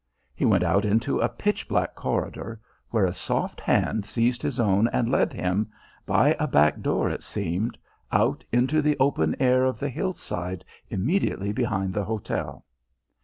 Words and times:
He 0.33 0.45
went 0.45 0.63
out 0.63 0.83
into 0.83 1.19
a 1.19 1.29
pitch 1.29 1.67
black 1.67 1.93
corridor, 1.93 2.59
where 2.89 3.05
a 3.05 3.13
soft 3.13 3.61
hand 3.61 4.03
seized 4.03 4.41
his 4.41 4.59
own 4.59 4.87
and 4.87 5.11
led 5.11 5.31
him 5.31 5.69
by 6.07 6.35
a 6.39 6.47
back 6.47 6.81
door, 6.81 7.07
it 7.07 7.21
seemed 7.21 7.77
out 8.11 8.43
into 8.51 8.81
the 8.81 8.97
open 8.99 9.35
air 9.39 9.63
of 9.63 9.77
the 9.77 9.89
hill 9.89 10.13
side 10.13 10.65
immediately 10.89 11.51
behind 11.53 11.93
the 11.93 12.05
hotel. 12.05 12.65